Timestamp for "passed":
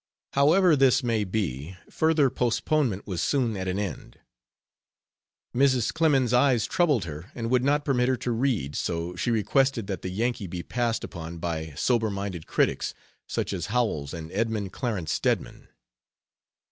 10.63-11.03